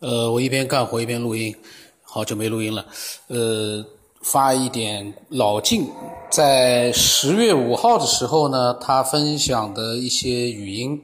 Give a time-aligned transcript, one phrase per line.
[0.00, 1.54] 呃，我一边干活一边录音，
[2.02, 2.84] 好久没录音了。
[3.28, 3.84] 呃，
[4.22, 5.88] 发一点老晋
[6.30, 11.00] 在十月五号的时候呢，他分享的一些语音。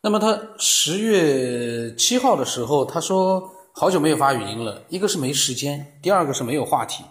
[0.00, 7.04] 那么他十月七号的时候，他说好久没有发语音了，一个是没时间，第二个是没有话题。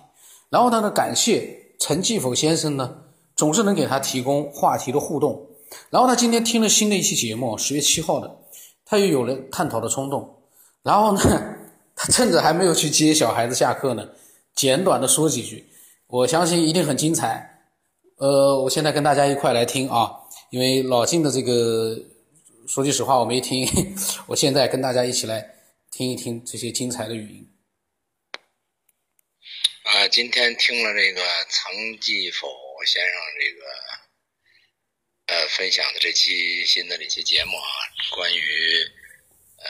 [0.49, 2.95] 然后他呢，感谢陈继否先生呢，
[3.35, 5.45] 总是能给他提供话题的互动。
[5.89, 8.37] 然后他今天听了新的一期节目，十月七号的，
[8.85, 10.34] 他又有了探讨的冲动。
[10.85, 11.19] 然后呢，
[11.97, 14.07] 他趁着还没有去接小孩子下课呢，
[14.53, 15.65] 简短的说几句，
[16.05, 17.65] 我相信一定很精彩。
[18.17, 20.13] 呃，我现在跟大家一块来听啊，
[20.51, 21.97] 因为老金的这个，
[22.67, 23.67] 说句实话我没听，
[24.27, 25.55] 我现在跟大家一起来
[25.89, 27.49] 听一听这些精彩的语音。
[29.85, 32.47] 啊，今天听了这个曾继否
[32.85, 33.65] 先生这个
[35.33, 37.69] 呃分享的这期新的这期节目啊，
[38.15, 38.41] 关于。
[39.57, 39.67] 呃，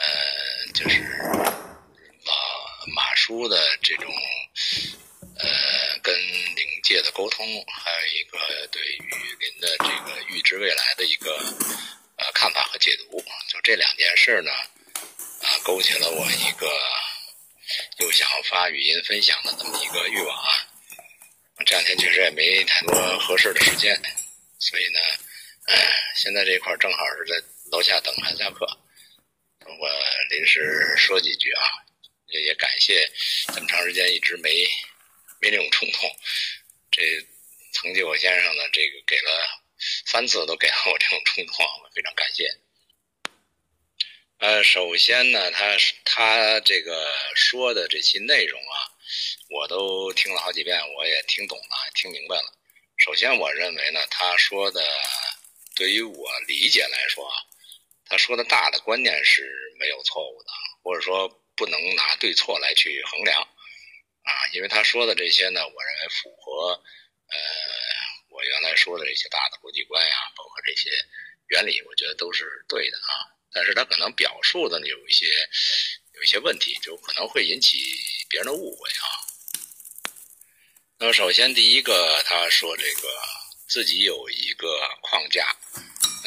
[0.76, 1.00] 就是
[2.22, 2.34] 马
[2.94, 4.12] 马叔的这种
[5.38, 5.48] 呃
[6.02, 11.34] 跟灵界的沟通，还有一个对雨林的这个预知未来的一个
[12.16, 16.70] 呃看法和解读，就这两件事呢，啊，勾起了我一个
[18.00, 20.60] 又想发语音分享的这么一个欲望啊。
[21.64, 23.98] 这两天确实也没太多合适的时间，
[24.58, 25.00] 所以呢，
[26.16, 28.66] 现在这块正好是在楼下等孩子下课。
[30.30, 31.64] 临时说几句啊，
[32.28, 33.10] 也也感谢
[33.54, 34.66] 这么长时间一直没
[35.40, 36.00] 没这种冲动。
[36.90, 37.02] 这
[37.72, 39.62] 曾经我先生呢，这个给了
[40.06, 42.44] 三次都给了我这种冲动，我非常感谢。
[44.38, 48.76] 呃，首先呢，他他这个说的这些内容啊，
[49.48, 52.58] 我都听了好几遍，我也听懂了，听明白了。
[52.98, 54.82] 首先，我认为呢，他说的
[55.74, 57.34] 对于我理解来说啊。
[58.08, 59.42] 他说的大的观念是
[59.78, 60.48] 没有错误的，
[60.82, 67.38] 或者说不能拿对错来去衡量，啊，因为他说的这些呢，我认为符合，呃，
[68.30, 70.88] 我原来说的这些大的国际观呀，包括这些
[71.48, 73.26] 原理，我觉得都是对的啊。
[73.52, 75.26] 但是他可能表述的呢有一些
[76.14, 77.78] 有一些问题，就可能会引起
[78.28, 79.04] 别人的误会啊。
[80.98, 83.08] 那么首先第一个，他说这个
[83.66, 85.56] 自己有一个框架。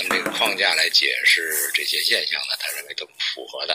[0.01, 3.73] 那么这个框架来解释这些现象呢，他认为都符合的。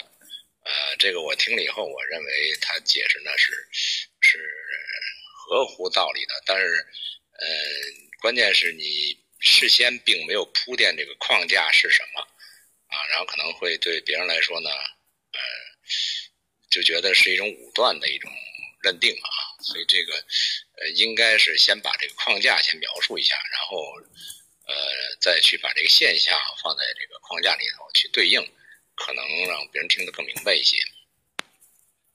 [0.65, 3.53] 呃，这个我听了以后，我认为他解释呢是
[4.23, 4.39] 是
[5.37, 6.43] 合乎道理的。
[6.47, 6.87] 但是，
[7.39, 7.47] 呃，
[8.23, 12.21] 关键是你事先并没有铺垫这个框架是什么
[12.87, 15.41] 啊，然后可能会对别人来说呢，呃，
[16.71, 18.33] 就觉得是一种武断的一种
[18.83, 19.29] 认定啊。
[19.61, 20.15] 所以这个
[20.79, 23.79] 呃，应该是先把这个框架先描述一下，然后。
[24.67, 24.75] 呃，
[25.21, 28.41] 再去把这个现象放在这个框架里头去对应，
[28.95, 30.79] 可能让别人听得更明白一些。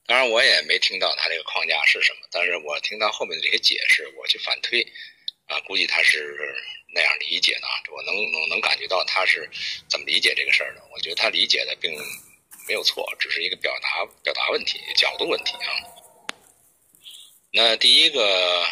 [0.06, 4.82] 当然，我也没听到他这个框架是什么，但是我听到后面的这些解释，我去反推，
[5.46, 6.36] 啊，估计他是
[6.92, 7.68] 那样理解的。
[7.92, 9.48] 我能能能感觉到他是
[9.88, 10.82] 怎么理解这个事儿的。
[10.92, 11.94] 我觉得他理解的并
[12.66, 15.70] 没有错，只是一个表达表达问题、角度问题啊。
[17.52, 18.66] 那第一个，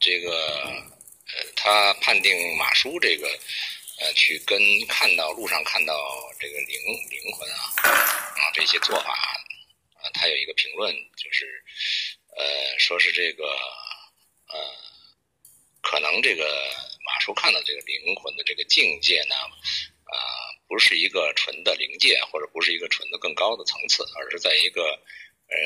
[0.00, 0.97] 这个。
[1.34, 3.28] 呃，他判定马叔这个，
[4.00, 4.58] 呃，去跟
[4.88, 5.94] 看到路上看到
[6.40, 6.80] 这个灵
[7.10, 11.62] 灵魂啊，啊这些做法，啊，他有一个评论，就是，
[12.34, 14.56] 呃，说是这个，呃，
[15.82, 16.46] 可能这个
[17.04, 20.16] 马叔看到这个灵魂的这个境界呢，啊，
[20.66, 25.56] 不是一个纯的灵界，或者不是一个纯的更高的层次，而是在一个，呃，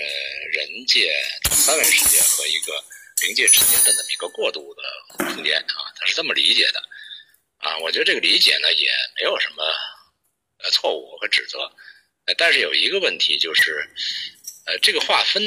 [0.50, 1.14] 人界、
[1.52, 2.84] 三维世界和一个。
[3.22, 4.82] 灵界之间的那么一个过渡的
[5.16, 6.82] 空间啊，他是这么理解的
[7.58, 7.78] 啊。
[7.78, 9.64] 我觉得这个理解呢也没有什么
[10.58, 11.70] 呃错误和指责，
[12.36, 13.88] 但是有一个问题就是，
[14.66, 15.42] 呃，这个划分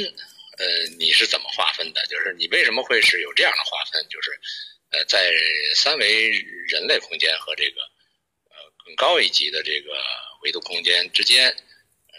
[0.58, 0.66] 呃
[0.97, 2.06] 你是怎么划分的？
[2.08, 4.08] 就是你为什么会是有这样的划分？
[4.09, 4.40] 就是
[4.91, 5.34] 呃在
[5.75, 6.30] 三维
[6.69, 7.81] 人类空间和这个
[8.46, 9.91] 呃更高一级的这个
[10.44, 11.53] 维度空间之间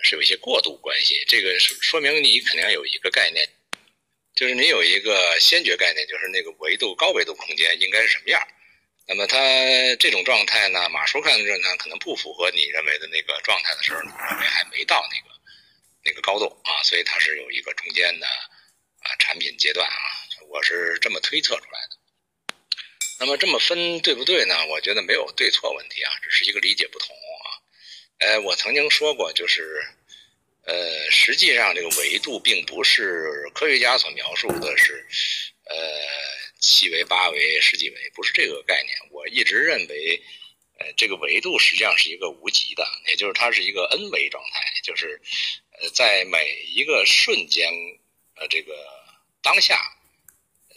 [0.02, 3.48] 是有一些过渡关系，这个说说明你肯定有一个概念。
[4.36, 8.40] 就是你有一个先决概念，就是那个维度高维度空间应该是什么样
[9.08, 9.38] 那么它
[9.98, 15.34] 这种状态呢，马叔看的状态可能不符合你认为的那个状态的时候，你认为还没到那个
[16.04, 19.96] 那个高度啊，所以它是有一个中间的啊产品阶段啊，
[20.50, 21.96] 我是这么推测出来的。
[23.18, 24.66] 那么这么分对不对呢？
[24.66, 27.48] 我觉得没有对错问题啊，只是一个理解不同啊。
[28.18, 29.82] 呃，我曾经说过，就是。
[30.66, 35.06] 呃，实际上这个维度并不是科学家所描述的，是
[35.64, 35.76] 呃
[36.58, 38.96] 七维、八维、十几维，不是这个概念。
[39.12, 40.20] 我一直认为，
[40.80, 45.20] 呃，这个维度实际上是一个无极的，也就是它是一个 n 维状态，就是
[45.80, 47.72] 呃在每一个瞬间，
[48.34, 48.74] 呃，这个
[49.42, 49.80] 当下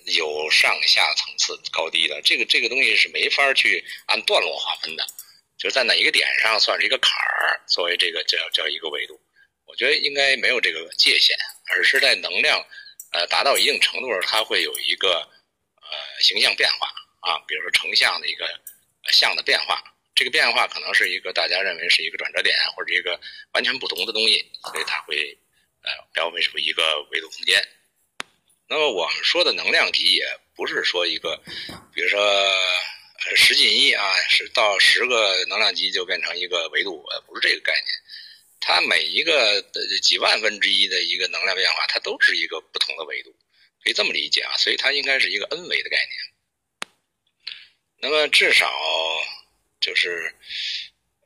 [0.06, 5.04] 有上下层次高低的，这个这个东西是没法去按段落划分的，
[5.58, 9.20] 就是在哪一个点上算是一个坎儿，作为这个叫叫一个维度，
[9.70, 11.38] 我觉得应该没有这个界限，
[11.68, 12.60] 而是在能量
[13.12, 15.30] 呃达到一定程度时候，它会有一个
[15.76, 16.88] 呃形象变化
[17.22, 18.50] 啊，比如说成像的一个
[19.12, 19.82] 像的变化。
[20.16, 23.18] 这个变化可能是一个大家认为是一个转折点，或者一个
[23.54, 25.38] 完全不同的东西，所以它会
[25.84, 27.66] 呃标为出一个维度空间。
[28.68, 30.26] 那么我们说的能量体也
[30.56, 31.42] 不是说一个，
[31.94, 32.20] 比如说
[33.36, 37.86] 十进一啊，是到十个能量级就变成一个维度，不是这个概念。
[38.60, 43.36] 它每一个呃几万分之一的一个能量变化，它都是一个不同的维度，
[43.84, 44.58] 可以这么理解啊。
[44.58, 46.94] 所以它应该是一个 n 维的概念。
[47.98, 48.72] 那么至少。
[49.82, 50.36] 就是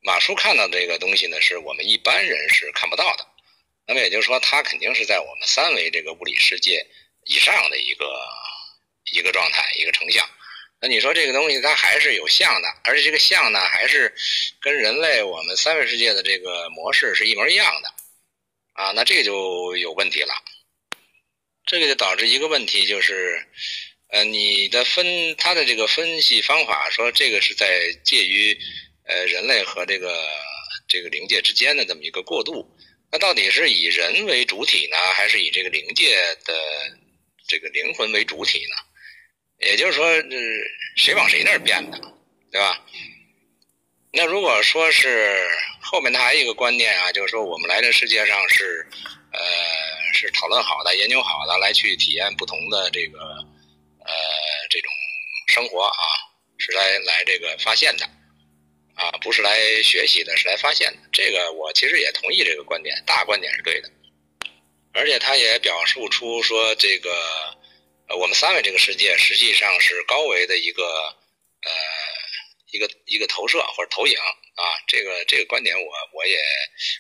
[0.04, 3.28] 马叔看到这个东西呢，是我们一般人是看不到的。
[3.88, 6.86] 那么也就是说，它肯定是在我们三维这个物理世界
[7.26, 8.06] 以上的一个
[9.12, 10.30] 一个状态，一个成像。
[10.84, 14.14] 那你说这个东西它还是有像的，而且这个像呢，还是
[14.60, 17.90] 跟人类我们三维世界的这个模式是一模一样的
[18.74, 18.92] 啊？
[18.92, 20.34] 那这个就有问题了。
[21.66, 23.48] 这个就导致一个问题就是。
[24.10, 28.56] 呃，你的分他的这个分析方法说，这个是在介于
[29.08, 30.24] 呃人类和这个
[30.88, 32.64] 这个灵界之间的这么一个过渡。
[33.12, 36.16] 那到底是以人为主体呢，还是以这个灵界
[36.46, 36.54] 的
[37.48, 38.76] 这个灵魂为主体呢？
[39.66, 40.06] 也就是说，
[40.96, 41.98] 谁往谁那儿变的，
[42.52, 42.80] 对吧？
[44.12, 45.48] 那如果说是
[45.82, 48.88] 后面他还有一个观念啊，就是说我们来这世界上是
[49.32, 49.40] 呃
[50.14, 53.20] 是讨论好的、研究好的，来去体验不同的这个。
[54.06, 54.14] 呃，
[54.70, 54.92] 这种
[55.48, 56.04] 生活啊，
[56.58, 58.06] 是来来这个发现的，
[58.96, 61.00] 啊，不是来学习的，是来发现的。
[61.14, 63.90] 这个我其实也同意这个观点，大观点是对的。
[64.92, 67.10] 而且他也表述出说，这个
[68.10, 71.72] 我们三维这个世界实际上是高维的一个呃
[72.72, 74.64] 一个一个投射或者投影啊。
[74.88, 76.38] 这个这个观点我我也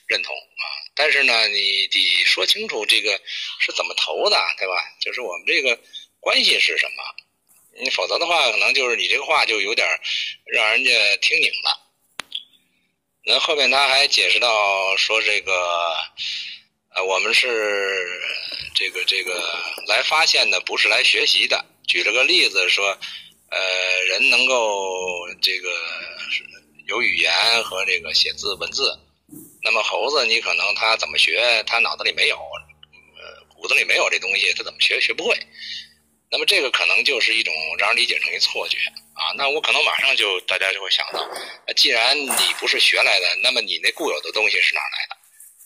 [0.07, 0.63] 认同啊。
[0.95, 3.19] 但是呢，你得说清楚这个
[3.59, 4.73] 是怎么投的，对吧？
[5.01, 5.79] 就是我们这个。
[6.25, 7.03] 关系是什么？
[7.83, 9.85] 你否则的话，可能就是你这个话就有点
[10.45, 11.81] 让人家听拧了。
[13.25, 15.93] 那后面他还解释到说，这个
[16.95, 17.47] 呃，我们是
[18.75, 19.33] 这个这个
[19.87, 21.65] 来发现的，不是来学习的。
[21.87, 22.85] 举了个例子说，
[23.49, 23.59] 呃，
[24.09, 25.69] 人能够这个
[26.87, 28.97] 有语言和这个写字文字，
[29.63, 31.63] 那么猴子你可能他怎么学？
[31.65, 35.01] 他脑子里没有，呃，骨子里没有这东西，他怎么学？
[35.01, 35.35] 学不会。
[36.29, 38.77] 那么这个可能就是一种让人理解成一错觉
[39.13, 39.33] 啊。
[39.35, 41.27] 那我可能马上就大家就会想到，
[41.75, 45.22] 既然你不是学来的，那么你那固有的东西是哪来的？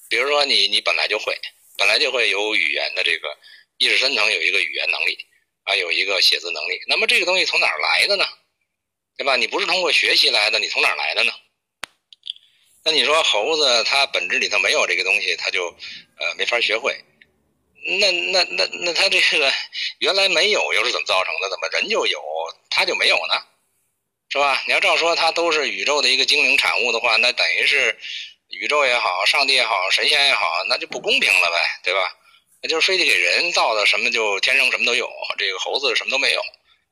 [0.10, 1.38] 比如说你你本来就会，
[1.78, 3.38] 本来就会有语言的这个
[3.78, 5.18] 意识深层有一个语言能力
[5.64, 6.80] 啊，有一个写字能力。
[6.88, 8.26] 那么这个东西从哪儿来的呢？
[9.18, 9.36] 对吧？
[9.36, 11.34] 你不是通过学习来的，你从哪儿来的呢？
[12.84, 15.66] 那你说猴子它本质里头没有这个东西，它就
[16.20, 16.96] 呃没法学会。
[18.00, 19.52] 那那那那它这个
[20.00, 21.50] 原来没有又是怎么造成的？
[21.50, 22.22] 怎么人就有，
[22.70, 23.36] 它就没有呢？
[24.30, 24.62] 是吧？
[24.68, 27.98] 你要照说它都是宇宙的一个精灵产物的话，那等于是
[28.50, 32.00] 宇宙也好，上帝也好，神仙也好，那就不公平了呗，对吧？
[32.62, 35.08] 那就是非得给人造的什么就天生什么都有，
[35.38, 36.42] 这个猴子什么都没有，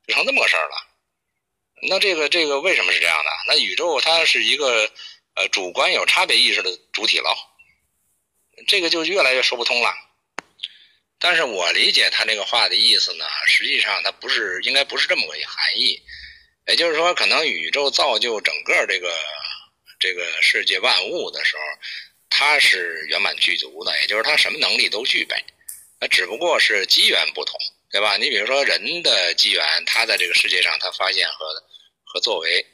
[0.06, 0.76] 就成这么个事儿了。
[1.88, 3.30] 那这个这个为什么是这样的？
[3.48, 4.90] 那宇宙它是一个
[5.34, 7.36] 呃主观有差别意识的主体了，
[8.68, 9.92] 这个就越来越说不通了。
[11.18, 16.00] 但是我理解他这个话的意思呢，实际上它不是应该不是这么个含义，
[16.66, 19.10] 也就是说，可能宇宙造就整个这个
[19.98, 21.62] 这个世界万物的时候，
[22.28, 25.36] 它是圆满具足的，也就是它什么能力都具备，
[26.00, 27.58] 那只不过是机缘不同，
[27.90, 28.16] 对吧？
[28.16, 31.62] 你比如说人的机缘，他在这个世界上他发现和
[32.04, 32.64] 和作为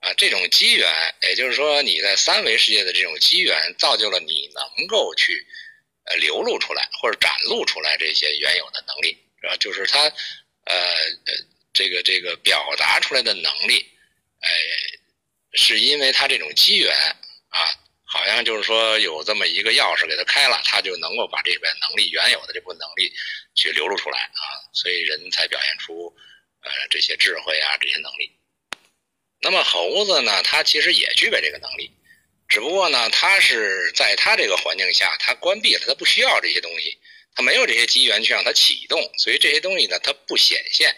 [0.00, 0.88] 啊，这种机缘，
[1.22, 5.46] 也就是说你在三维世界的这种机缘，造就了你能够去。
[6.04, 9.54] 呃，流露出来或者展露出来这些原有的能力，是吧？
[9.60, 10.74] 就是他，呃
[11.26, 11.34] 呃，
[11.74, 13.86] 这个这个表达出来的能力，
[14.40, 14.50] 哎，
[15.52, 16.94] 是因为他这种机缘
[17.48, 17.68] 啊，
[18.04, 23.12] 好像就是说有这么一个钥匙给他开了，他就能够把这边能力原有的这部分能力
[23.54, 24.42] 去流露出来啊，
[24.72, 26.14] 所以人才表现出
[26.62, 28.30] 呃这些智慧啊这些能力。
[29.40, 31.90] 那么猴子呢，它其实也具备这个能力。
[32.48, 36.98] 只不过呢，他是在他这个环境下，他关闭了，他不需要这些东西，
[37.36, 40.92] 他没有这些机缘去让他启动，所以这些东西呢，它不显现，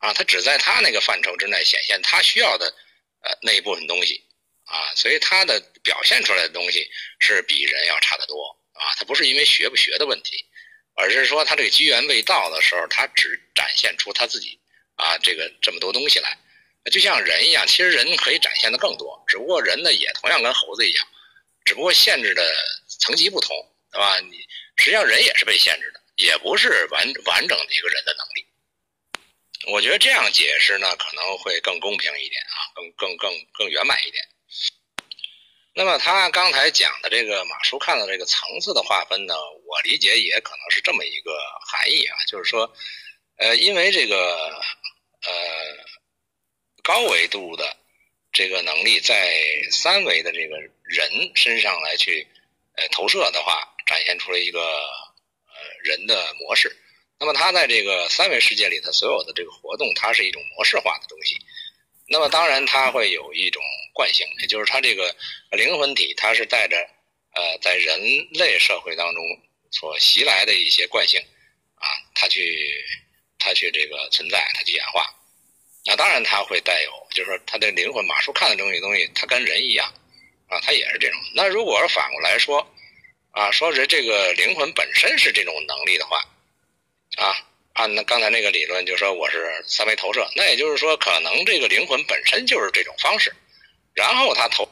[0.00, 2.74] 啊，它只在他那个范畴之内显现他需要的，
[3.22, 4.22] 呃，那一部分东西，
[4.64, 6.88] 啊，所以他的表现出来的东西
[7.18, 10.44] 是比人要差得多，啊，他不是因为学不学的问题，
[10.94, 14.58] 而是说他这个机缘未到的时候，他只展现出他自己
[14.96, 16.36] 啊这个这么多东西来。
[16.90, 21.06] 就像人一样，其实人可以展现的更多，只不过人呢也同样跟猴子一样，
[21.64, 22.42] 只不过限制的
[22.88, 23.56] 层级不同，
[23.92, 24.18] 对吧？
[24.18, 24.38] 你
[24.78, 28.44] 实际上人也是被限制的，也不是完完整的一个人的能力。
[29.68, 34.24] 我觉得这样解释呢可能会更公平一点啊，更更更更圆满一点。
[35.74, 39.34] 那么他刚才讲的这个马叔看到这个层次的划分呢，
[39.66, 41.38] 我理解也可能是这么一个
[41.70, 42.74] 含义啊，就是说，
[43.36, 44.16] 呃，因为这个
[45.22, 45.92] 呃。
[46.84, 47.76] 高维度的
[48.32, 49.38] 这个能力，在
[49.70, 52.26] 三维的这个人身上来去
[52.74, 55.54] 呃投射的话，展现出了一个呃
[55.84, 56.76] 人的模式。
[57.22, 61.38] 那么它在这个三维世界里的所有的这个活动，它是一种模式化的东西。
[62.08, 63.62] 那么当然它会有一种
[63.94, 65.14] 惯性，也就是它这个
[65.52, 67.96] 灵魂体，它是带着呃在人
[68.32, 69.22] 类社会当中
[69.70, 71.20] 所袭来的一些惯性
[71.76, 72.84] 啊，它去
[73.38, 75.08] 它去这个存在，它去演化。
[75.84, 79.88] 那当然，他会带有，就是说，他的灵魂，马叔看的东西，东西，他跟人一样，
[80.48, 81.20] 啊，他也是这种。
[81.36, 82.68] 那如果是反过来说，
[83.30, 86.20] 啊，说是这个灵魂本身是这种能力的话，
[87.16, 87.34] 啊，
[87.74, 93.34] 按那刚才那个理论，就说我是三维投射，那也就是说，可能这个灵魂本身就是这种方式，
[93.94, 94.68] 然后他投。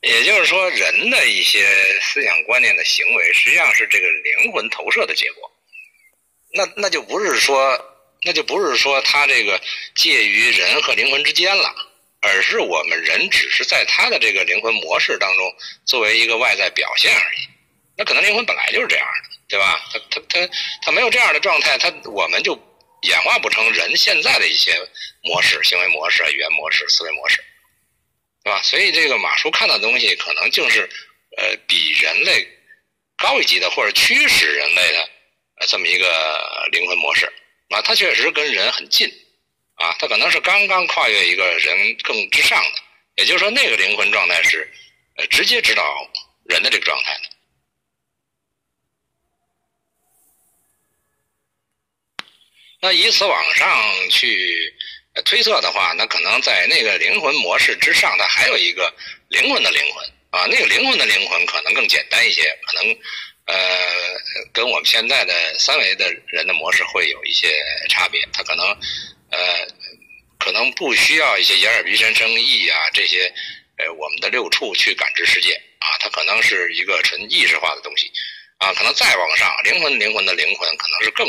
[0.00, 1.66] 也就是说，人的一些
[2.00, 5.52] 思想观念的行为，实际上是这个灵魂投射的结果。
[6.52, 7.78] 那那就不是说，
[8.22, 9.60] 那就不是说他这个
[9.94, 11.74] 介于人和灵魂之间了，
[12.20, 17.48] 而是我们人只是在他的这个灵魂模式当中，作为一个外在表现而已。
[17.96, 19.80] 那可能灵魂本来就是这样的，对吧？
[19.92, 20.50] 他他他
[20.82, 22.58] 他没有这样的状态，他我们就
[23.02, 24.72] 演化不成人现在的一些
[25.22, 27.44] 模式、行为模式、语言模式、思维模式。
[28.44, 28.62] 对吧？
[28.62, 30.88] 所以这个马叔看到的东西，可能就是，
[31.36, 32.48] 呃，比人类
[33.18, 35.10] 高一级的，或者驱使人类的
[35.66, 37.26] 这么一个灵魂模式
[37.70, 37.82] 啊。
[37.82, 39.08] 它确实跟人很近
[39.74, 42.82] 啊，它可能是刚刚跨越一个人更之上的，
[43.16, 44.70] 也就是说，那个灵魂状态是
[45.16, 46.08] 呃直接指导
[46.44, 47.20] 人的这个状态的。
[52.80, 54.74] 那以此往上去。
[55.24, 58.94] 推测的话，那可能在那个灵魂模式之上，它还有一个
[59.30, 62.96] 灵魂的灵魂啊，那个灵魂的灵魂可能更简单一些，可能
[63.48, 63.56] 呃
[64.52, 68.66] 跟我们现在的三维的人的模式会有一些差别，他可能
[69.30, 69.66] 呃
[70.38, 73.32] 可能不需要一些眼耳鼻舌身意啊这些
[73.78, 78.10] 呃我们的六处去感知世界啊，它可能是一个纯意识化的东西
[78.58, 81.26] 啊，可能再往上，灵魂灵魂的灵魂可能是更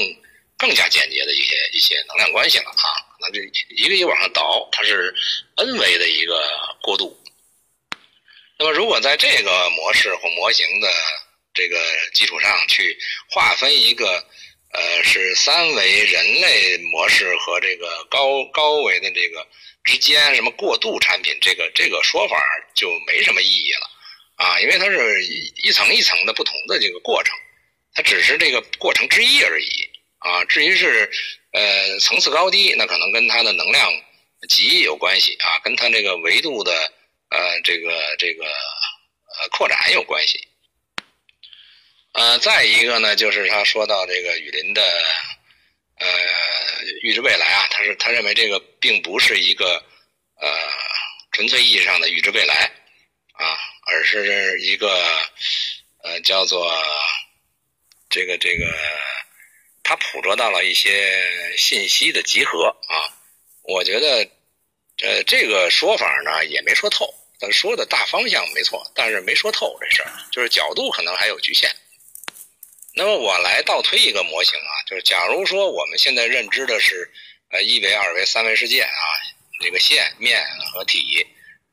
[0.57, 2.89] 更加简洁的一些一些能量关系了啊。
[3.21, 5.13] 那就一个一个往上倒，它是
[5.57, 6.41] n 维的一个
[6.81, 7.15] 过渡。
[8.57, 10.89] 那么，如果在这个模式或模型的
[11.59, 11.77] 这个
[12.13, 12.97] 基础上去
[13.29, 14.25] 划分一个，
[14.71, 19.45] 呃，是三维人类模式和这个高高维的这个
[19.83, 22.41] 之间什么过渡产品，这个这个说法
[22.73, 23.89] 就没什么意义了
[24.37, 27.35] 啊，因为它是一层一层的不同的这个过程，
[27.93, 29.67] 它只是这个过程之一而已
[30.19, 30.45] 啊。
[30.45, 31.11] 至于是。
[31.51, 33.91] 呃，层次高低，那可能跟它的能量
[34.47, 36.71] 级有关系啊，跟它这个维度的
[37.31, 40.37] 呃这个这个呃扩展有关系。
[42.13, 44.81] 呃，再一个呢，就是他说到这个雨林的
[45.99, 46.07] 呃
[47.01, 49.83] 预知未来啊，他是他认为这个并不是一个
[50.35, 50.49] 呃
[51.31, 52.71] 纯粹意义上的预知未来
[53.33, 54.89] 啊，而是一个
[56.03, 56.71] 呃叫做
[58.09, 58.65] 这个这个。
[59.81, 63.09] 他捕捉到了一些信息的集合啊，
[63.63, 64.29] 我觉得，
[65.01, 67.11] 呃，这个说法呢也没说透。
[67.39, 71.75] 他说的大方向没错，但是没说透这事儿，就是角度可能还有局限。
[72.99, 77.09] 那么我来倒推一个模型啊，就是假如说我们现在认知的是
[77.49, 79.01] 呃一维、二维、三维世界啊，
[79.63, 81.25] 这个线、面和体，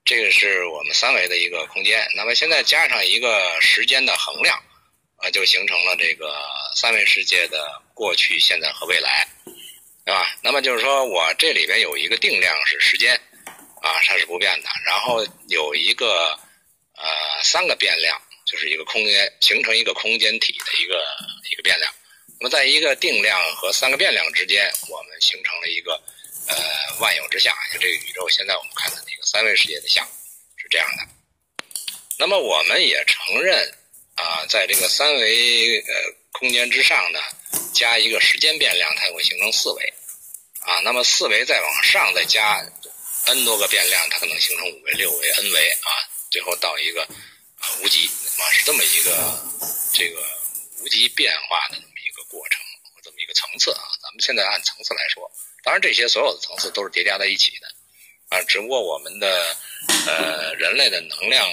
[0.05, 2.07] 这个是我们三维的一个空间。
[2.15, 4.57] 那么现在加上一个时间的衡量。
[5.19, 6.37] 啊，就形成了这个
[6.75, 9.27] 三维世界的过去、现在和未来，
[10.05, 10.37] 对吧？
[10.43, 13.19] 那么就是说我这里边有一个定量是时间，
[13.81, 14.69] 啊，它是不变的。
[14.85, 16.39] 然后有一个
[16.99, 21.05] 呃三个变量，就是一个空间形成一个空间体的一个
[21.51, 21.93] 一个变量。
[22.41, 26.01] 那么在一个定量和三个变量之间，我们形成了一个
[26.49, 26.57] 呃
[27.01, 30.07] 万有之象，就这个宇宙现在我们看的那个三维世界的像，
[30.57, 31.05] 是这样的。
[32.19, 33.75] 那么我们也承认。
[34.17, 35.95] 啊，在这个三维呃
[36.33, 37.21] 空间之上呢，
[37.75, 39.93] 加一个时间变量，它会形成四维，
[40.61, 42.67] 啊，那么四维再往上再加
[43.27, 45.89] n 多个变量，它可能形成五维、六维、n 维啊，
[46.31, 49.11] 最后到一个啊无极啊，是这么一个
[49.93, 50.23] 这个
[50.81, 52.61] 无极变化的这么一个过程
[52.95, 53.83] 或这么一个层次啊。
[54.03, 55.31] 咱们现在按层次来说，
[55.63, 57.67] 当然这些所有的层次都是叠加在一起的
[58.37, 59.57] 啊，只不过我们的
[60.07, 61.47] 呃人类的能量。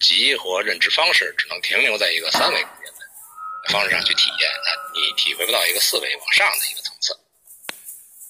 [0.00, 7.18] 集和认知方式只能停留在一个三维空间的方式上去体验，那你体会不到一个四维往上的一个层次。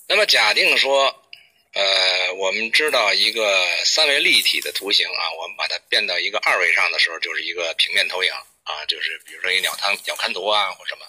[0.06, 1.23] 那么假定说，
[1.74, 8.30] 呃，我们知道一个三维立体的图形啊，我们把它变到一个二维上的时候，就是一个平面投影
[8.62, 11.04] 啊，就是比如说一鸟瞰鸟瞰图啊或什么。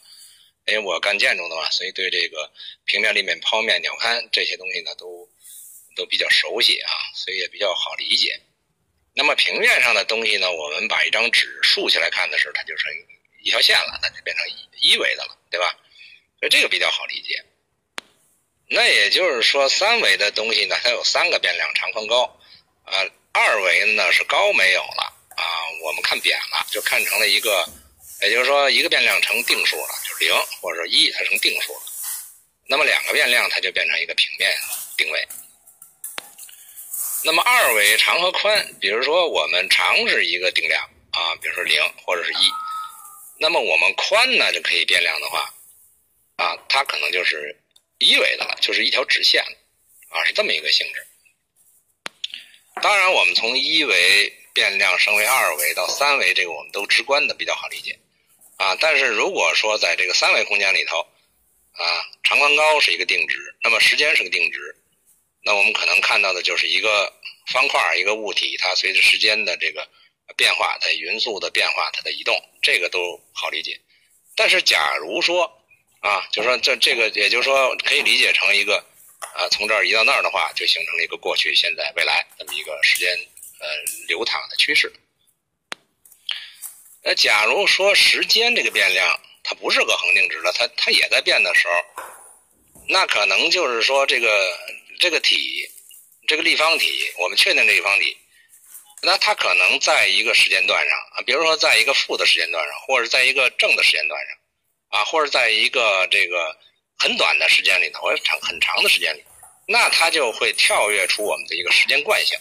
[0.65, 2.51] 因为我干建筑的嘛，所以对这个
[2.85, 5.29] 平面、立面、剖面、鸟瞰这些东西呢，都
[5.95, 8.41] 都比较熟悉啊，所以也比较好理解。
[9.13, 10.51] 那么平面上的东西呢？
[10.51, 12.91] 我们把一张纸竖起来看的时候，它就成
[13.43, 15.77] 一条线了，那就变成一一维的了，对吧？
[16.39, 17.45] 所以这个比较好理解。
[18.67, 22.23] 那也就是说，三维的东西呢，它有三个变量，长、宽、高。
[22.85, 22.93] 啊，
[23.33, 25.43] 二维呢是高没有了啊，
[25.83, 27.67] 我们看扁了，就看成了一个，
[28.21, 31.81] 也就是说一个变量成定数了，就是零或者一，它成定数了。
[32.67, 34.55] 那么两个变量，它就变成一个平面
[34.97, 35.27] 定位。
[37.23, 42.51] 那么二维长和宽，比如说我们长是一个定量啊，比如说零或者是一，
[43.39, 45.51] 那么我们宽呢就可以变量的话，
[46.35, 47.59] 啊，它可能就是
[47.97, 49.41] 一维的了，就是一条直线
[50.09, 51.07] 啊，是这么一个性质。
[52.81, 57.97] 当然，我们从一维变量升为二维到三维，这个我们都直观的比较好理解
[58.57, 58.75] 啊。
[58.75, 60.99] 但是如果说在这个三维空间里头，
[61.71, 61.83] 啊，
[62.23, 64.75] 长宽高是一个定值，那么时间是个定值。
[65.43, 67.13] 那我们可能看到的就是一个
[67.47, 69.87] 方块，一个物体，它随着时间的这个
[70.35, 73.79] 变化，它匀速的变化，它的移动，这个都好理解。
[74.35, 75.64] 但是，假如说
[76.07, 78.77] 啊，就是说这这个，也就是说，可以理解成一个
[79.33, 83.09] 啊，从这儿移到那儿的话，就形成了一个过去、现在、未来这么一个时间
[83.59, 83.67] 呃
[84.07, 84.93] 流淌的趋势。
[87.03, 91.73] 那假如说时间这个变量它不是个恒定值了，它它也在变的时候，
[92.87, 94.29] 那可能就是说这个。
[94.97, 95.69] 这个体，
[96.25, 98.15] 这个立方体，我们确定这立方体，
[99.01, 104.37] 那它可能在一个时间段上啊，比如说在一个负的时间段上，或者在一个正的时间段上，
[104.95, 106.55] 啊，或者在一个这个
[106.97, 109.23] 很短的时间里头，或者长很长的时间里，
[109.67, 112.37] 那它就会跳跃出我们的一个时间惯性，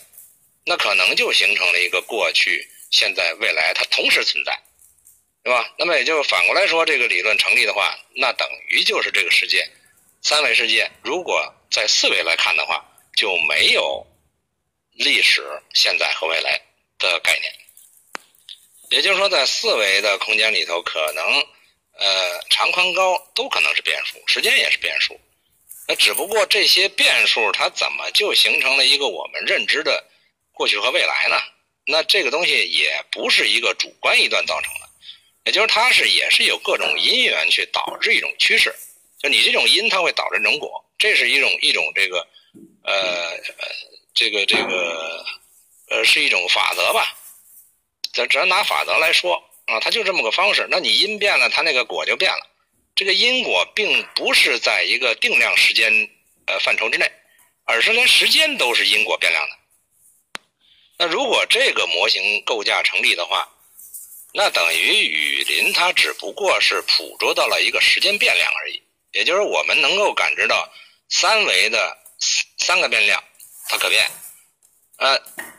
[0.64, 4.56] 那可能就形成了一个过去、现在、未来，它同时存在，
[5.42, 5.74] 对吧？
[5.78, 9.68] 那么也就反过来说，这个理论成立的话，那等于就是这个世界，
[10.22, 11.52] 三维世界，如果。
[11.70, 12.84] 在四维来看的话，
[13.16, 14.06] 就没有
[14.92, 15.42] 历史、
[15.74, 16.60] 现在和未来
[17.00, 17.52] 的概念。
[18.90, 21.44] 也就是说，在四维的空间里头，可能
[21.98, 25.18] 呃长、宽、高都可能是变数，时间也是变数。
[25.86, 30.02] 那只不过这些变数它怎么就形成了一个我们认知的
[30.52, 31.36] 过去和未来呢？
[31.86, 34.88] 那这个东西也不是一个主观臆断造成的，
[35.44, 38.74] 也就是它是也是有各种因缘去导致一种趋势。
[39.18, 40.82] 就你这种因，它会导致这种果。
[40.96, 42.26] 这是一种一种这个，
[42.84, 43.38] 呃，
[44.14, 45.24] 这个这个，
[45.90, 47.14] 呃，是一种法则吧？
[48.14, 50.66] 咱只要拿法则来说啊，它就这么个方式。
[50.70, 52.46] 那你因变了，它那个果就变了。
[52.94, 55.92] 这个因果并不是在一个定量时间
[56.46, 57.10] 呃范畴之内，
[57.64, 59.56] 而是连时间都是因果变量的。
[60.98, 63.48] 那如果这个模型构架成立的话，
[64.32, 70.68] 那等于雨林它只不过是捕捉到了一个时间变量而已，也就是我们能够感知到。
[71.10, 71.96] 三维的
[72.58, 73.22] 三个变量，
[73.68, 74.10] 它可变，
[74.96, 75.16] 呃，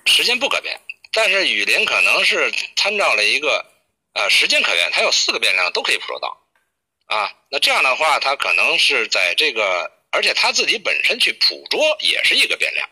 [0.07, 0.77] 时间不可变。
[1.11, 3.63] 但是雨林可能是参照了一个，
[4.15, 6.41] 呃，时间可变，它有四个变量都可以捕捉到，
[7.07, 12.89] 啊，那这样的话，它可能是在这个，而且它自己本身去捕捉也是一个变量，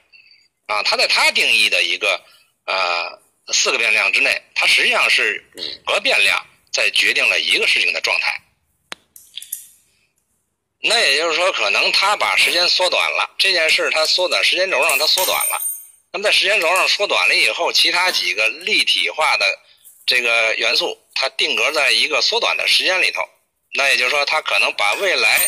[0.67, 2.21] 啊，它在它定义的一个
[2.65, 3.21] 呃
[3.53, 8.37] 四个变量之内，它实际上是五个变量在决定了一个事情的状态。
[10.81, 15.61] 那也就是说，可能他把时间缩短了，这件事他缩短时间轴上，它缩短了。
[16.11, 19.45] 那么在时间轴上缩短了以后，其他几个立体化的
[20.05, 23.21] 这个元素，它定格在一个缩短的时间里头。
[23.75, 25.41] 那也就是说，它可能把未来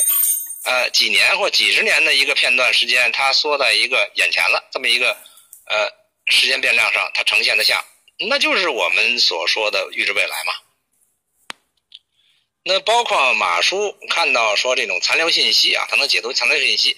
[0.63, 5.11] 呃几年或几十年的一个片段时间，它缩在一个眼前了，这么一个
[5.67, 5.89] 呃
[6.27, 7.83] 时间变量上，它呈现的像，
[8.29, 10.53] 那就是我们所说的预知未来嘛。
[12.63, 16.97] 那包括马叔看到说这种残留信息啊，他能解读残留信息，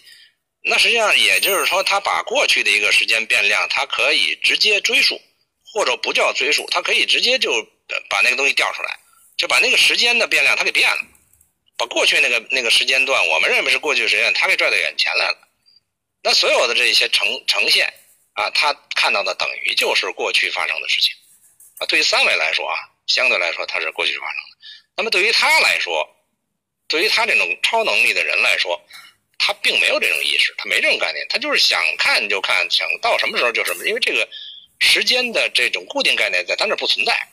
[0.63, 5.21] 那实际上也就是说，他把过去的一个时间变量，它可以直接追溯，
[5.73, 7.51] 或者不叫追溯，它可以直接就
[8.09, 8.99] 把那个东西调出来，
[9.37, 11.01] 就把那个时间的变量它给变了，
[11.77, 15.37] 把过去那个那个时间段我们认为是过去时间，它给拽到眼前来了。
[16.23, 17.93] 那所有的这些呈呈现
[18.33, 21.13] 啊，他看到的等于就是过去发生的事情
[21.77, 21.85] 啊。
[21.87, 22.75] 对于三维来说啊，
[23.07, 24.57] 相对来说它是过去发生的。
[24.97, 26.07] 那么对于他来说，
[26.87, 28.81] 对于他这种超能力的人来说，
[29.37, 34.27] 他并没有这种意识，他没这种概念，他就是想看就看，想到什么时候就什么，因为这个
[34.79, 37.27] 时间的这种固定概念在他那不存在。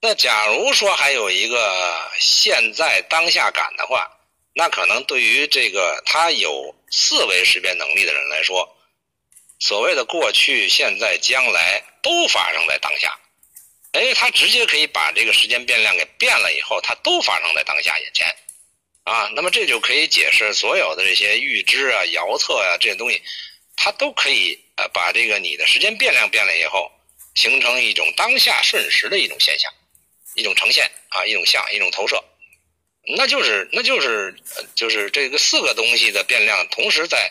[0.00, 4.08] 那假如说还有一个现在当下感的话，
[4.54, 8.76] 那可能对于这个他有四维识别能力的人来说，
[9.58, 13.18] 所谓的过去、现在、将来都发生在当下。
[13.92, 18.26] 哎，他直接可以把这个时间变量给变了以后，它都发生在当下眼前，
[19.04, 23.20] 啊，那么这就可以解释所有的这些预知啊、遥测呀这些东西，
[23.74, 26.90] 它都可以呃把这个你的时间变量变了以后，
[27.34, 29.70] 形成一种当下瞬时的一种现象，
[30.34, 32.24] 一种呈现啊，一种像一种投射，
[33.16, 34.34] 那就是那就是
[34.74, 37.30] 就是这个四个东西的变量同时在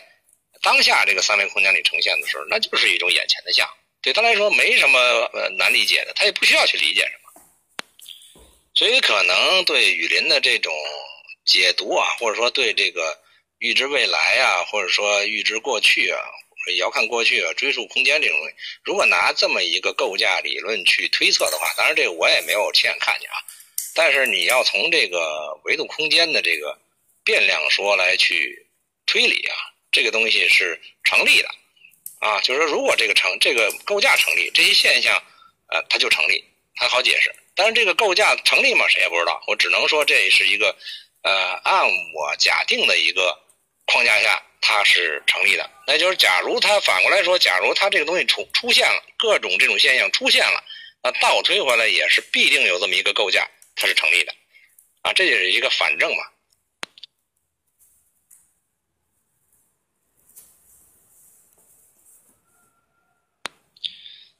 [0.60, 3.68] 当下这个三维空间里呈现的时候，那就是一种眼前的像。
[4.00, 8.42] 对他来说没什么难理解的，他也不需要去理解什么，
[8.74, 10.72] 所以可能对雨林的这种
[11.44, 13.18] 解读啊，或者说对这个
[13.58, 16.20] 预知未来啊，或者说预知过去啊，
[16.76, 18.54] 遥看过去啊，追溯空间这种东西，
[18.84, 23.36] 如果拿这么一个构架理论去推测的话，当然这个我也没有亲眼看见啊，
[23.94, 26.78] 但是你要从这个维度空间的这个
[27.24, 28.66] 变量说来去
[29.06, 29.54] 推理啊，
[29.90, 31.48] 这个东西是成立的。
[32.20, 35.14] 啊，就是说，如果这个成这个构架成立，这些现象，
[35.68, 36.42] 呃，它就成立，
[36.74, 37.32] 它好解释。
[37.54, 38.88] 但是这个构架成立吗？
[38.88, 39.40] 谁也不知道。
[39.46, 40.76] 我只能说这是一个，
[41.22, 43.38] 呃，按我假定的一个
[43.86, 45.68] 框架下，它是成立的。
[45.86, 50.64] 那就是，假如它反过来说，假如它这个东西出出现了各种这种现象出现了，
[51.02, 54.34] 那倒推回来也是必定有这么一个构架，它是成立的。
[55.02, 56.24] 啊，这就是一个反证嘛。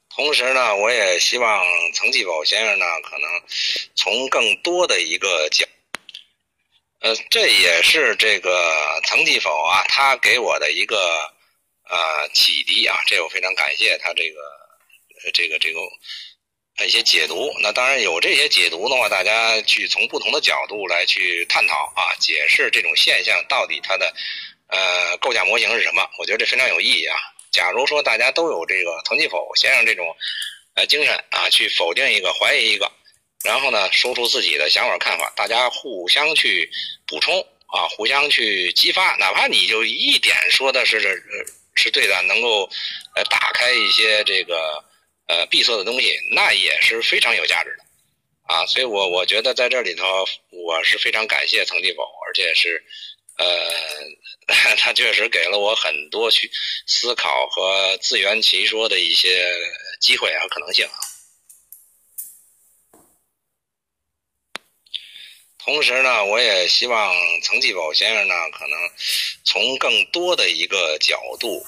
[0.09, 3.41] 同时呢，我也希望曾继宝先生呢，可能
[3.95, 5.65] 从更多的一个角，
[7.01, 10.97] 呃，这也是这个曾继否啊，他给我的一个
[11.89, 14.41] 呃启迪啊，这我非常感谢他这个
[15.33, 15.79] 这个这个
[16.85, 17.53] 一些解读。
[17.61, 24.13] 那当然有这些解读的话，大家去从不同的角度来去探讨啊，解释这种现象到底它的
[24.67, 27.15] 呃构架模型是什么，我觉得这非常有意义啊。
[27.51, 30.05] 假如说大家都有这个曾继否先生这种，
[30.75, 32.91] 呃精神啊，去否定一个、怀疑一个，
[33.43, 36.69] 然后呢，说出自己的想法看法，大家互相去
[37.07, 41.23] 补充啊，互相去激发，哪怕你就一点说的是是
[41.75, 42.69] 是对的，能够
[43.15, 44.83] 呃打开一些这个
[45.27, 48.65] 呃闭塞的东西，那也是非常有价值的啊。
[48.65, 52.83] 所以我我觉得在这里头，我是非常感谢曾继否，而且是
[53.37, 53.45] 呃。
[54.79, 56.49] 他确实给了我很多去
[56.87, 59.47] 思考和自圆其说的一些
[60.01, 60.97] 机会和可能性啊。
[65.69, 68.79] 同时呢，我也希望曾继宝先生呢，可能
[69.43, 71.63] 从更多的一个角度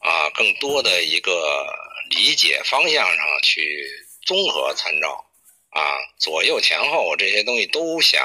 [0.00, 1.66] 啊，更多的一个
[2.10, 3.90] 理解方向上去
[4.26, 5.24] 综合参照
[5.70, 8.22] 啊，左右前后这些东西都想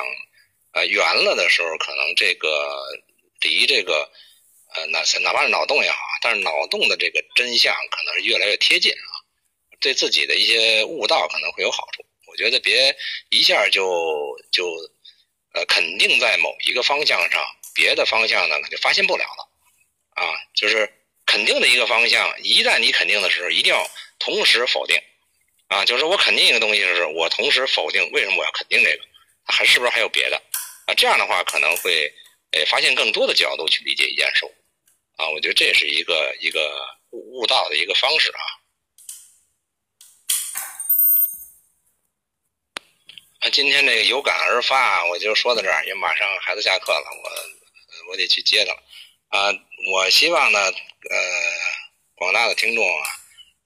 [0.74, 2.50] 呃圆了的时候，可能这个。
[3.44, 4.10] 离这个，
[4.74, 9.20] 呃，哪哪怕是脑洞也好，但是脑洞的这个真相可能是越来越贴近啊，
[9.82, 12.06] 对自己的一些悟道可能会有好处。
[12.26, 12.96] 我觉得别
[13.32, 13.84] 一下就
[14.50, 14.66] 就，
[15.54, 17.42] 呃，肯定在某一个方向上，
[17.74, 20.92] 别的方向呢就发现不了了，啊，就是
[21.26, 23.90] 肯定的一个方向，一旦你肯定的时候，一定要
[24.20, 24.98] 同时否定，
[25.68, 29.04] 啊，就是我肯定一个东西的时候，我同时否定，为什么我要肯定这个？
[29.46, 30.42] 还是不是还有别的？
[30.88, 32.14] 啊，这样的话可能会。
[32.56, 34.54] 哎，发现更多的角度去理解一件事物，
[35.16, 36.72] 啊，我觉得这是一个一个
[37.10, 38.42] 悟悟道的一个方式啊。
[43.52, 48.80] 今天这个有感而发，我就说到这儿，因为马上孩子下课了，我我得去接他了。
[49.30, 49.54] 啊，
[49.92, 51.18] 我希望呢，呃，
[52.16, 53.06] 广大的听众啊，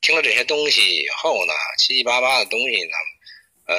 [0.01, 2.95] 听了这些东西以后呢，七七八八的东西呢，
[3.67, 3.75] 呃。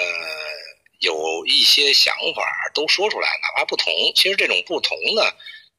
[1.00, 2.42] 有一些想法
[2.74, 5.22] 都说出来，哪怕不同，其实这种不同呢，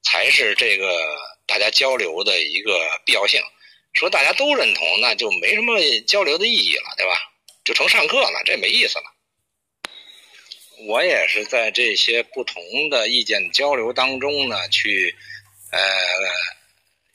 [0.01, 0.87] 才是这个
[1.45, 3.43] 大家交流的一个必要性。
[3.91, 5.77] 说大家都认同，那就没什么
[6.07, 7.19] 交流的意义了，对吧？
[7.65, 9.03] 就成上课了，这没意思了。
[10.87, 15.13] 我也是在这些不同的意见交流当中呢，去
[15.71, 15.79] 呃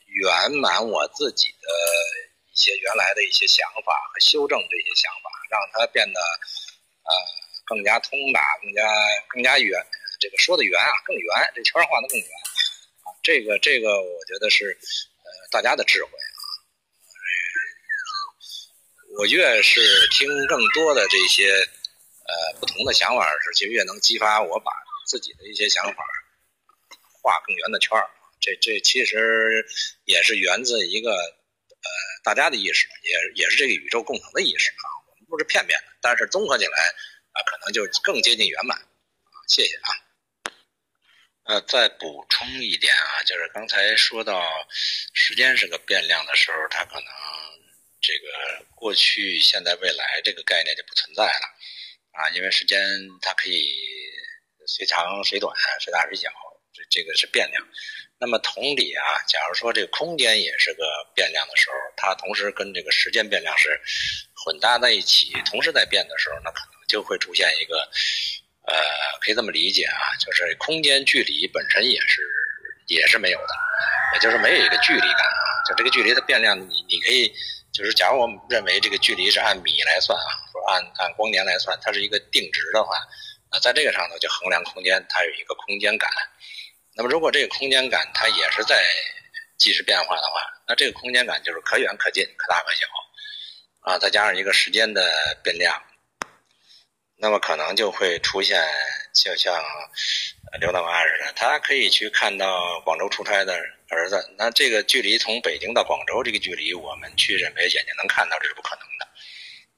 [0.06, 1.68] 圆满我自己的
[2.52, 7.12] 一些原来的一些想法和修正这些想法，让它变得呃
[7.64, 8.82] 更加通达，更加
[9.28, 9.80] 更加圆。
[10.20, 13.12] 这个说的圆啊，更圆，这圈画的更圆啊。
[13.22, 16.36] 这个这个，我觉得是呃大家的智慧啊。
[19.18, 19.80] 我越是
[20.12, 21.68] 听更多的这些
[22.26, 24.72] 呃不同的想法时，其实越能激发我把
[25.06, 26.04] 自己的一些想法
[27.22, 28.10] 画更圆的圈儿。
[28.40, 29.64] 这这其实
[30.04, 31.88] 也是源自一个呃
[32.22, 34.84] 大家的意识，也也是这个宇宙共同的意识啊。
[35.08, 36.78] 我们不是片面的，但是综合起来
[37.32, 38.78] 啊，可能就更接近圆满。
[39.48, 39.88] 谢谢啊。
[41.44, 44.42] 呃，再补充一点啊，就是刚才说到
[45.12, 47.04] 时间是个变量的时候，它可能
[48.00, 51.54] 这个过去、现在、未来这个概念就不存在了
[52.14, 52.80] 啊，因为时间
[53.20, 53.68] 它可以
[54.66, 56.28] 随长随短、随大随小，
[56.72, 57.62] 这这个是变量。
[58.18, 63.78] 那么同理啊，假如说这个空间也是个变量的时候，它同时跟这个时间变量是
[64.44, 67.76] 混搭在一起，同时在变的时候，那可能就会出现一个，
[68.68, 68.74] 呃，
[69.20, 72.22] 可以这么理解啊，就是空间距离本身也是
[72.86, 73.54] 也是没有的，
[74.14, 75.44] 也就是没有一个距离感啊。
[75.68, 77.30] 就这个距离的变量，你你可以
[77.74, 82.96] 就是假如我们认为这个距离是按米来算啊，说按按光年来算，它是一个定值的话，
[83.50, 86.08] 那在这个上头就衡量空间，它有一个空间感。
[86.94, 88.80] 那么，如果这个空间感它也是在
[89.58, 92.86] 即时变化的话，那这个空间感就是可远可近、可大可小，
[93.80, 95.10] 啊，再加上一个时间的
[95.42, 95.82] 变量，
[97.16, 98.64] 那么可能就会出现，
[99.12, 99.60] 就像
[100.60, 109.08] 刘大妈似的，他可以去看到广州出差的儿子，那这个距离从北京到广州这个距离，我们去认为眼睛能看到，这是不可能的。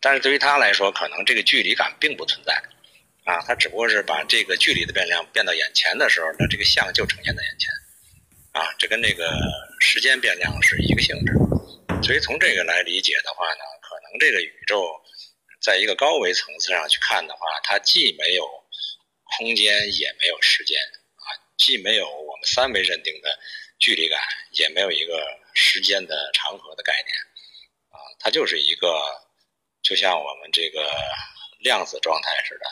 [0.01, 2.63] 但是对于他来说，可能这个距离感并不存在。
[3.25, 7.69] 啊，他只不过是把这个距离的变量变到眼前的时候，那这个像就呈现在眼前，
[8.53, 9.29] 啊，这跟这个
[9.81, 11.35] 时间变量是一个性质。
[12.07, 14.87] 所以从这个来理解的话呢，可能这个宇宙
[15.61, 18.47] 在一个高维层次上去看的话，它既没有
[19.37, 21.27] 空间，也没有时间，啊，
[21.59, 23.37] 既没有我们三维认定的
[23.79, 24.19] 距离感，
[24.53, 25.23] 也没有一个
[25.55, 27.15] 时间的长河的概念，
[27.91, 29.03] 啊，它就是一个
[29.83, 30.91] 就像我们这个
[31.61, 32.67] 量子状态似的。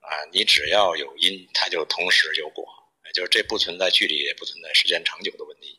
[0.00, 2.64] 啊，你只要有因，它就同时有果，
[3.14, 5.78] 就是这不存在距离，也不存在时间长久的问题。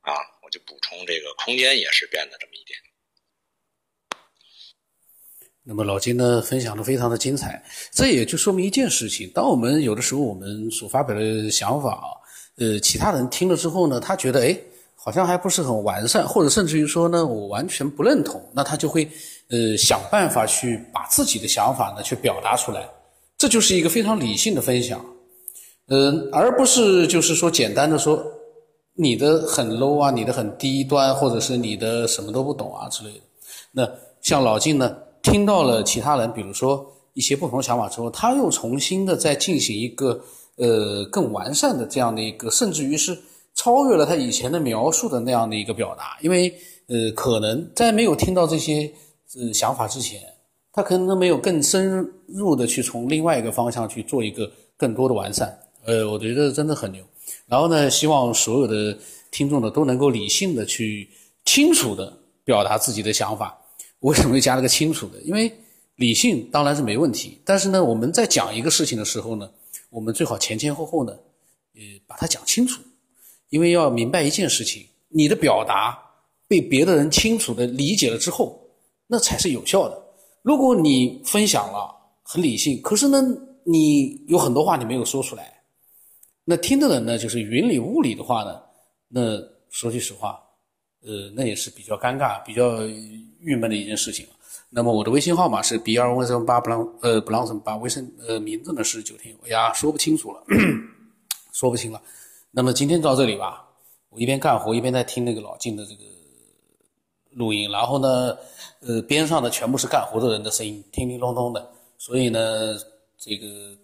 [0.00, 2.78] 啊，我就补充这个空间也是变的这么一点。
[5.64, 12.08] 那么老金呢，分享的非常的精彩，这也就说明一件事情：当我们有的时候我们所发表的想法啊，
[12.58, 14.58] 呃，其他人听了之后呢，他觉得哎，
[14.94, 19.08] 好像还不是很完善，或者甚至于说呢，我完全不认同，那他就会
[19.48, 22.88] 呃想办法去把自己的想法呢去表达出来。
[23.36, 25.00] 这就是一个非常理性的分享，
[25.86, 28.20] 嗯，而不是就是说简单的说
[28.94, 33.20] 你的很 low 啊，你的很低端，或者是你的什么都不懂啊之类的。
[33.70, 33.88] 那
[34.20, 40.20] 像老晋呢，听到了其他人，比如说一些不同的想法之后，他又重新的再进行一个
[40.58, 43.18] 呃更完善的这样的一个，甚至于是
[43.54, 46.54] 超越了他以前的描述的那样的一个表达，因为
[46.88, 48.92] 呃可能在没有听到这些
[49.36, 50.20] 呃想法之前。
[50.70, 57.02] 他可能都没有更深入的去从另外一个方向去做一个更多的完善，呃，我觉得真的很牛。
[57.48, 58.96] 然后呢，希望所有的
[59.32, 61.08] 听众呢都能够理性的去
[61.44, 62.12] 清楚的
[62.44, 63.58] 表达自己的想法。
[64.00, 65.20] 为什么加了个清楚的？
[65.22, 65.52] 因为
[65.96, 69.50] 理性当然是没问题，但是呢，我们在讲一个事情的时候呢，
[69.90, 71.12] 我们最好前前后后呢，
[71.74, 72.82] 呃，把它讲清楚。
[73.50, 75.98] 因为要明白一件事情，你的表达
[76.46, 78.60] 被别的人清楚的理解了之后，
[79.06, 79.98] 那才是有效的。
[80.42, 83.22] 如果你分享了很理性，可是呢，
[83.64, 85.62] 你有很多话你没有说出来，
[86.44, 88.60] 那听的人呢就是云里雾里的话呢，
[89.08, 89.38] 那
[89.70, 90.38] 说句实话，
[91.00, 92.86] 呃，那也是比较尴尬、比较
[93.40, 94.32] 郁闷的一件事情了。
[94.70, 100.42] 那么我的微信号码是 b 二 o 什么八不让呃不让什么八，微信呃名字呢是九天，哎呀说不清楚了，
[101.52, 102.00] 说不清了。
[102.50, 103.64] 那么今天到这里吧，
[104.10, 106.02] 我一边干活一边在听那个老静的这个
[107.30, 108.36] 录音，然后呢。
[108.80, 112.76] 呃，边上的全部是干活的人的声音，叮叮咚咚的，所以呢，
[113.18, 113.76] 这个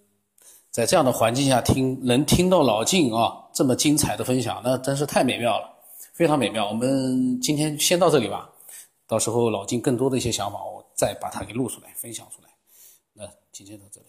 [0.71, 5.69] 在这样的环境下听，能听到老静啊这么精彩的分享，那真是太美妙了，
[6.13, 6.69] 非常美妙。
[6.69, 8.49] 我们今天先到这里吧，
[9.09, 12.49] 到时候老晋更多的一些想法，我再把它给录出来，分享出来。
[13.13, 14.03] 那今天到这里。